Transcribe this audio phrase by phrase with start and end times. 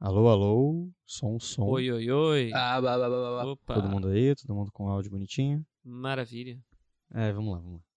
[0.00, 1.64] Alô, alô, som, som.
[1.64, 2.50] Oi, oi, oi.
[2.54, 3.52] Ah, blá, blá, blá, blá, blá.
[3.52, 3.74] Opa.
[3.74, 5.66] Todo mundo aí, todo mundo com áudio bonitinho.
[5.84, 6.56] Maravilha.
[7.12, 7.88] É, vamos lá, vamos lá.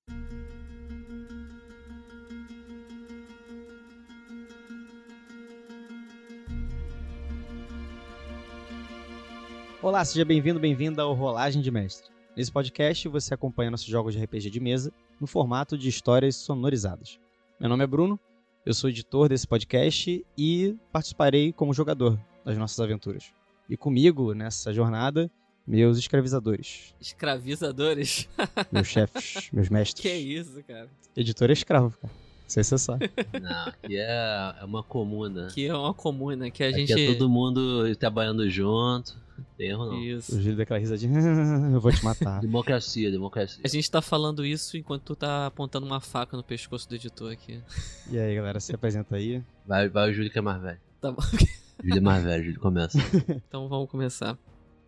[9.80, 12.10] Olá, seja bem-vindo, bem-vinda ao Rolagem de Mestre.
[12.36, 17.20] Nesse podcast você acompanha nossos jogos de RPG de mesa no formato de histórias sonorizadas.
[17.60, 18.20] Meu nome é Bruno,
[18.66, 23.32] eu sou editor desse podcast e participarei como jogador das nossas aventuras.
[23.70, 25.32] E comigo nessa jornada,
[25.66, 28.28] meus escravizadores, Escravizadores?
[28.72, 30.02] meus chefes, meus mestres.
[30.02, 30.90] que isso, cara?
[31.16, 32.14] Editor é escravo, cara.
[32.52, 33.10] Não sei se sabe.
[33.42, 35.48] Não, aqui é, é uma comuna.
[35.48, 37.02] Que é uma comuna que a Aqui gente.
[37.02, 39.16] é todo mundo trabalhando junto.
[39.58, 39.98] Erro não.
[40.04, 40.36] Isso.
[40.36, 41.18] O Júlio daquela risadinha,
[41.74, 42.42] eu vou te matar.
[42.42, 43.62] Democracia, democracia.
[43.64, 47.32] A gente tá falando isso enquanto tu tá apontando uma faca no pescoço do editor
[47.32, 47.62] aqui.
[48.10, 49.42] E aí, galera, se apresenta aí.
[49.66, 50.80] Vai, vai o Júlio que é mais velho.
[51.00, 51.22] Tá bom.
[51.82, 52.98] Júlio é mais velho, Júlio começa.
[53.48, 54.38] Então vamos começar.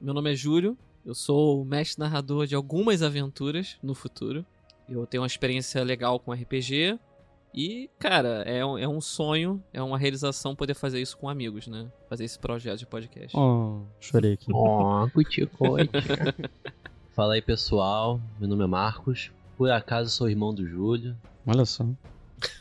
[0.01, 4.45] Meu nome é Júlio, eu sou o mestre narrador de algumas aventuras no futuro.
[4.89, 6.99] Eu tenho uma experiência legal com RPG.
[7.53, 11.67] E, cara, é um, é um sonho, é uma realização poder fazer isso com amigos,
[11.67, 11.87] né?
[12.09, 13.37] Fazer esse projeto de podcast.
[13.37, 14.51] Oh, chorei aqui.
[14.51, 15.89] Ó, cuticote.
[17.15, 18.19] Fala aí, pessoal.
[18.39, 19.31] Meu nome é Marcos.
[19.55, 21.15] Por acaso sou irmão do Júlio.
[21.45, 21.85] Olha só.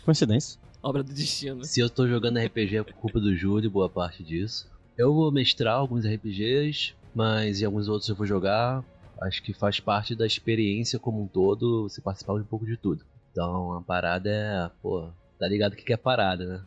[0.05, 0.61] Coincidência.
[0.83, 1.65] Obra do destino.
[1.65, 4.71] Se eu tô jogando RPG é por culpa do Júlio, boa parte disso.
[4.99, 8.85] Eu vou mestrar alguns RPGs, mas em alguns outros eu vou jogar.
[9.23, 12.77] Acho que faz parte da experiência como um todo você participar de um pouco de
[12.77, 13.03] tudo.
[13.33, 16.63] Então a parada é, pô, tá ligado o que que é parada, né?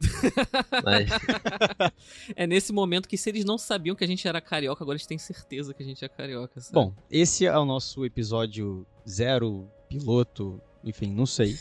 [0.82, 1.10] mas
[2.34, 5.06] É nesse momento que se eles não sabiam que a gente era carioca, agora eles
[5.06, 6.72] têm certeza que a gente é carioca, sabe?
[6.72, 11.58] Bom, esse é o nosso episódio zero, piloto, enfim, não sei.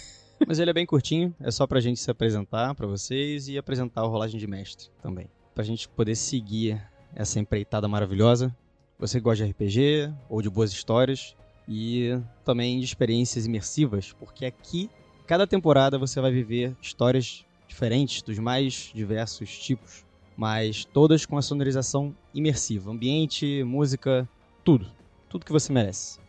[0.48, 4.04] Mas ele é bem curtinho, é só pra gente se apresentar pra vocês e apresentar
[4.04, 5.30] o Rolagem de Mestre também.
[5.54, 6.82] Pra gente poder seguir
[7.14, 8.56] essa empreitada maravilhosa.
[9.00, 11.36] Você que gosta de RPG ou de boas histórias
[11.68, 14.90] e também de experiências imersivas, porque aqui,
[15.26, 20.06] cada temporada você vai viver histórias diferentes dos mais diversos tipos,
[20.38, 24.28] mas todas com a sonorização imersiva, ambiente, música,
[24.64, 24.92] tudo,
[25.30, 26.20] tudo que você merece.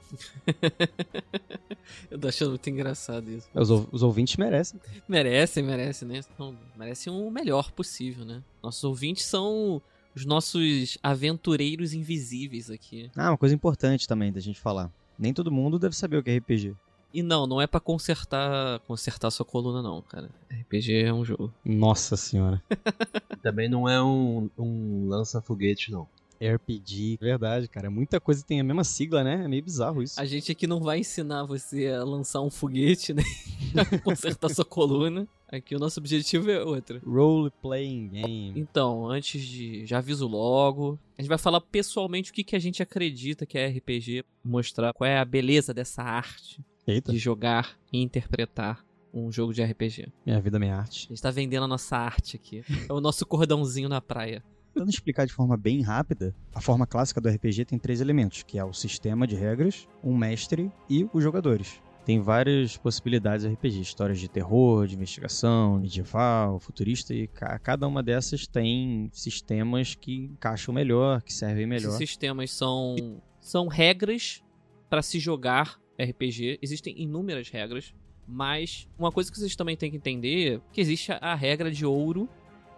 [2.10, 3.48] Eu tô achando muito engraçado isso.
[3.54, 4.80] Os, os ouvintes merecem.
[5.08, 6.20] Merecem, merecem, né?
[6.38, 8.42] Não, merecem o melhor possível, né?
[8.62, 9.82] Nossos ouvintes são
[10.14, 13.10] os nossos aventureiros invisíveis aqui.
[13.16, 14.90] Ah, uma coisa importante também da gente falar.
[15.18, 16.74] Nem todo mundo deve saber o que é RPG.
[17.12, 20.28] E não, não é pra consertar consertar sua coluna, não, cara.
[20.50, 21.52] RPG é um jogo.
[21.64, 22.62] Nossa senhora.
[23.42, 26.06] também não é um, um lança-foguete, não.
[26.38, 27.90] RPG, verdade, cara.
[27.90, 29.44] Muita coisa tem a mesma sigla, né?
[29.44, 30.20] É meio bizarro isso.
[30.20, 33.22] A gente aqui não vai ensinar você a lançar um foguete, né?
[34.04, 35.26] consertar sua coluna.
[35.48, 37.00] Aqui o nosso objetivo é outro.
[37.06, 38.52] Role playing game.
[38.56, 39.86] Então, antes de.
[39.86, 40.98] Já aviso logo.
[41.16, 44.24] A gente vai falar pessoalmente o que, que a gente acredita que é RPG.
[44.44, 48.84] Mostrar qual é a beleza dessa arte Eita, de jogar e interpretar
[49.14, 50.08] um jogo de RPG.
[50.26, 51.06] minha vida, minha arte.
[51.06, 52.62] A gente tá vendendo a nossa arte aqui.
[52.88, 54.42] É o nosso cordãozinho na praia.
[54.74, 58.58] Tentando explicar de forma bem rápida, a forma clássica do RPG tem três elementos, que
[58.58, 61.80] é o sistema de regras, um mestre e os jogadores.
[62.06, 67.84] Tem várias possibilidades de RPG, histórias de terror, de investigação, medieval, futurista, e ca- cada
[67.88, 71.98] uma dessas tem sistemas que encaixam melhor, que servem Esses melhor.
[71.98, 72.94] sistemas são,
[73.40, 74.40] são regras
[74.88, 76.60] para se jogar RPG.
[76.62, 77.92] Existem inúmeras regras,
[78.24, 81.72] mas uma coisa que vocês também têm que entender é que existe a, a regra
[81.72, 82.28] de ouro,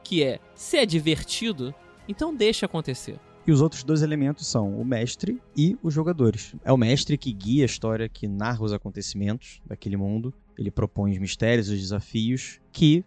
[0.03, 1.75] que é se é divertido,
[2.09, 3.21] então deixa acontecer.
[3.49, 6.55] E os outros dois elementos são o mestre e os jogadores.
[6.63, 10.35] É o mestre que guia a história, que narra os acontecimentos daquele mundo.
[10.59, 13.03] Ele propõe os mistérios, os desafios que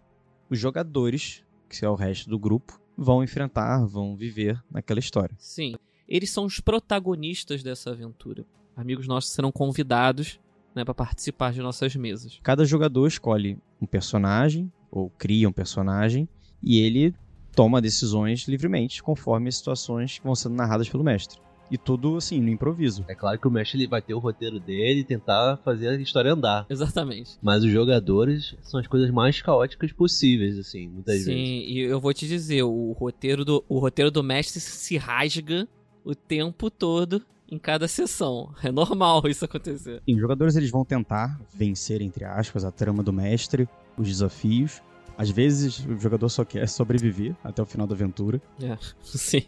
[0.50, 5.32] os jogadores, que é o resto do grupo, vão enfrentar, vão viver naquela história.
[5.38, 5.76] Sim,
[6.08, 8.44] eles são os protagonistas dessa aventura.
[8.74, 10.40] Amigos nossos serão convidados
[10.74, 12.40] né, para participar de nossas mesas.
[12.42, 16.28] Cada jogador escolhe um personagem ou cria um personagem
[16.60, 17.14] e ele
[17.54, 21.40] toma decisões livremente conforme as situações que vão sendo narradas pelo mestre.
[21.70, 23.02] E tudo assim, no improviso.
[23.08, 25.94] É claro que o mestre ele vai ter o roteiro dele e tentar fazer a
[25.94, 26.66] história andar.
[26.68, 27.38] Exatamente.
[27.40, 31.70] Mas os jogadores são as coisas mais caóticas possíveis, assim, muitas Sim, vezes.
[31.70, 35.66] e eu vou te dizer, o roteiro do, o roteiro do mestre se rasga
[36.04, 38.54] o tempo todo em cada sessão.
[38.62, 40.02] É normal isso acontecer.
[40.06, 43.66] Sim, os jogadores eles vão tentar vencer, entre aspas, a trama do mestre,
[43.96, 44.82] os desafios.
[45.22, 48.42] Às vezes o jogador só quer sobreviver até o final da aventura.
[48.60, 49.44] É, sim.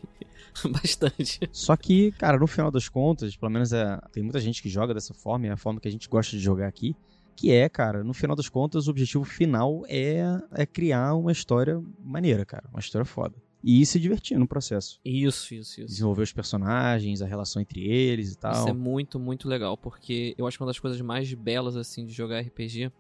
[0.71, 1.41] Bastante.
[1.50, 4.94] Só que, cara, no final das contas, pelo menos é, tem muita gente que joga
[4.94, 6.94] dessa forma, é a forma que a gente gosta de jogar aqui.
[7.37, 10.23] Que é, cara, no final das contas, o objetivo final é,
[10.53, 12.69] é criar uma história maneira, cara.
[12.71, 13.35] Uma história foda.
[13.65, 15.00] e ir se divertir no processo.
[15.05, 15.87] Isso, isso, isso.
[15.87, 18.53] Desenvolver os personagens, a relação entre eles e tal.
[18.53, 22.06] Isso é muito, muito legal, porque eu acho que uma das coisas mais belas, assim,
[22.06, 22.93] de jogar RPG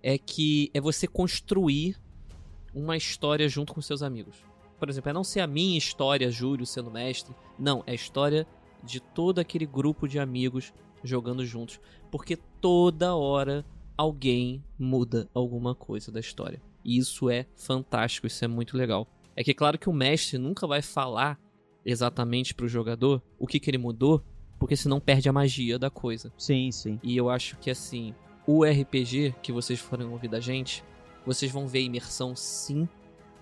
[0.00, 1.96] é que é você construir
[2.74, 4.36] uma história junto com seus amigos.
[4.78, 7.34] Por exemplo, é não ser a minha história, Júlio, sendo mestre.
[7.58, 8.46] Não, é a história
[8.82, 10.72] de todo aquele grupo de amigos
[11.04, 11.78] jogando juntos.
[12.10, 13.64] Porque toda hora
[13.96, 16.62] alguém muda alguma coisa da história.
[16.82, 19.06] E isso é fantástico, isso é muito legal.
[19.36, 21.38] É que claro que o mestre nunca vai falar
[21.84, 24.24] exatamente pro jogador o que, que ele mudou,
[24.58, 26.32] porque senão perde a magia da coisa.
[26.38, 26.98] Sim, sim.
[27.02, 28.14] E eu acho que assim,
[28.46, 30.82] o RPG que vocês forem ouvir da gente,
[31.24, 32.88] vocês vão ver imersão sim,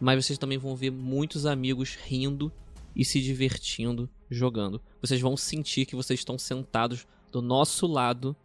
[0.01, 2.53] mas vocês também vão ver muitos amigos rindo
[2.95, 4.81] e se divertindo jogando.
[5.01, 8.37] Vocês vão sentir que vocês estão sentados do nosso lado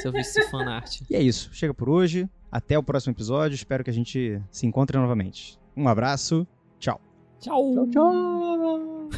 [0.00, 1.00] se eu visse fanart.
[1.08, 1.48] E é isso.
[1.52, 2.28] Chega por hoje.
[2.54, 3.56] Até o próximo episódio.
[3.56, 5.58] Espero que a gente se encontre novamente.
[5.76, 6.46] Um abraço.
[6.78, 7.00] Tchau.
[7.40, 7.74] Tchau.
[7.74, 9.10] Tchau, tchau.